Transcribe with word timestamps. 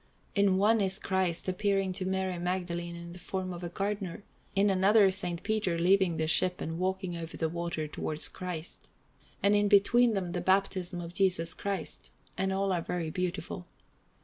In 0.33 0.57
one 0.57 0.81
is 0.81 0.97
Christ 0.97 1.47
appearing 1.47 1.91
to 1.91 2.05
Mary 2.07 2.39
Magdalene 2.39 2.95
in 2.95 3.11
the 3.11 3.19
form 3.19 3.53
of 3.53 3.61
a 3.63 3.69
gardener, 3.69 4.23
in 4.55 4.71
another 4.71 5.05
S. 5.05 5.23
Peter 5.43 5.77
leaving 5.77 6.17
the 6.17 6.25
ship 6.27 6.59
and 6.59 6.79
walking 6.79 7.15
over 7.15 7.37
the 7.37 7.47
water 7.49 7.87
towards 7.87 8.27
Christ, 8.27 8.89
and 9.43 9.69
between 9.69 10.13
them 10.15 10.31
the 10.31 10.41
Baptism 10.41 10.99
of 11.01 11.13
Jesus 11.13 11.53
Christ; 11.53 12.09
and 12.35 12.51
all 12.51 12.71
are 12.71 12.81
very 12.81 13.11
beautiful. 13.11 13.67